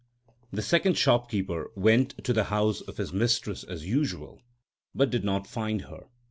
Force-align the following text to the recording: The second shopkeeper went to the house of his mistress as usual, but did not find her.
The 0.51 0.63
second 0.63 0.97
shopkeeper 0.97 1.69
went 1.75 2.15
to 2.23 2.33
the 2.33 2.45
house 2.45 2.81
of 2.81 2.97
his 2.97 3.13
mistress 3.13 3.63
as 3.63 3.85
usual, 3.85 4.41
but 4.95 5.11
did 5.11 5.23
not 5.23 5.45
find 5.45 5.83
her. 5.83 6.07